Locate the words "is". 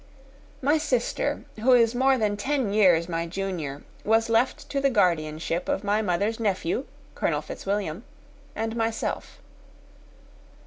1.73-1.93